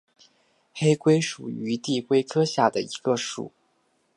[0.73, 3.51] 黑龟属是地龟科下的一个属。